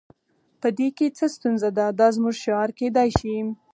[0.61, 3.35] په دې کې څه ستونزه ده دا زموږ شعار کیدای شي